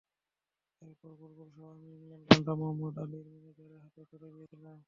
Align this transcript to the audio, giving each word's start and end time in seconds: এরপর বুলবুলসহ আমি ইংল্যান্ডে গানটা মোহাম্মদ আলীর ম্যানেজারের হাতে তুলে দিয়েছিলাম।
এরপর 0.81 1.11
বুলবুলসহ 1.19 1.63
আমি 1.73 1.87
ইংল্যান্ডে 1.95 2.27
গানটা 2.29 2.53
মোহাম্মদ 2.59 2.95
আলীর 3.03 3.27
ম্যানেজারের 3.33 3.79
হাতে 3.83 4.01
তুলে 4.09 4.27
দিয়েছিলাম। 4.33 4.77